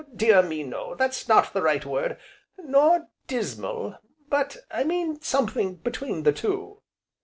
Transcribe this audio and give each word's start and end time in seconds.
dear 0.15 0.41
me, 0.41 0.63
no, 0.63 0.95
that's 0.95 1.27
not 1.27 1.53
the 1.53 1.61
right 1.61 1.85
word, 1.85 2.17
nor 2.57 3.05
dismal, 3.27 3.93
but 4.29 4.57
I 4.71 4.83
mean 4.83 5.21
something 5.21 5.75
between 5.75 6.23
the 6.23 6.33
two." 6.33 6.81